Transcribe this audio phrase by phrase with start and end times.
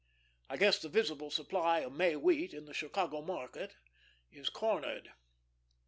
[0.49, 3.75] I guess the visible supply of May wheat in the Chicago market
[4.31, 5.11] is cornered."